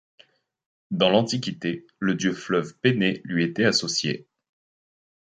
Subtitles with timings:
[0.89, 4.25] Dans l'Antiquité, le dieu fleuve Pénée lui était associé.